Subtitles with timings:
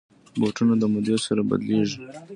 [0.39, 1.97] بوټونه د مودې سره بدلېږي.